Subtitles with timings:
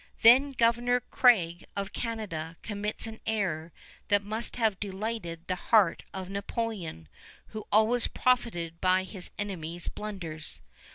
[0.23, 3.71] Then Governor Craig of Canada commits an error
[4.07, 7.07] that must have delighted the heart of Napoleon,
[7.49, 10.63] who always profited by his enemy's blunders.